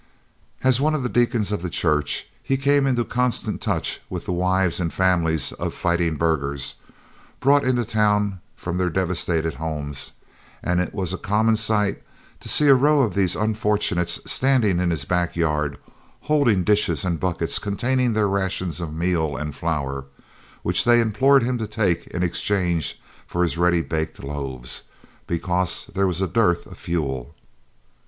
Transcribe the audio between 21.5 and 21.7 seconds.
to